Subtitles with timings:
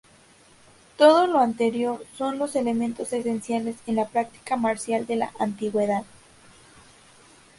[0.97, 6.05] Todo lo anterior son los elementos esenciales en la práctica marcial de la antigüedad.